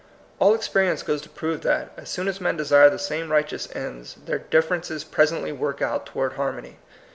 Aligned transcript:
All 0.39 0.55
experience 0.55 1.03
goes 1.03 1.21
to 1.21 1.29
prove 1.29 1.61
that, 1.61 1.91
as 1.95 2.09
soon 2.09 2.27
as 2.27 2.41
men 2.41 2.57
desire 2.57 2.89
the 2.89 2.97
same 2.97 3.31
righteous 3.31 3.67
ends, 3.75 4.15
their 4.25 4.39
differences 4.39 5.03
presently 5.03 5.51
work 5.51 5.79
out 5.79 6.07
toward 6.07 6.33
har 6.33 6.51
mony. 6.51 6.79